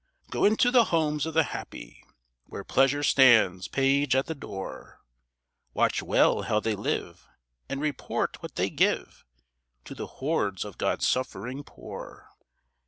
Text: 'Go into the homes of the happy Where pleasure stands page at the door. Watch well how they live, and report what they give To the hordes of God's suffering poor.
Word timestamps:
'Go 0.31 0.45
into 0.45 0.71
the 0.71 0.85
homes 0.85 1.27
of 1.27 1.35
the 1.35 1.43
happy 1.43 2.03
Where 2.45 2.63
pleasure 2.63 3.03
stands 3.03 3.67
page 3.67 4.15
at 4.15 4.25
the 4.25 4.33
door. 4.33 5.05
Watch 5.75 6.01
well 6.01 6.41
how 6.41 6.59
they 6.59 6.73
live, 6.75 7.27
and 7.69 7.79
report 7.79 8.41
what 8.41 8.55
they 8.55 8.71
give 8.71 9.23
To 9.85 9.93
the 9.93 10.07
hordes 10.07 10.65
of 10.65 10.79
God's 10.79 11.07
suffering 11.07 11.63
poor. 11.63 12.31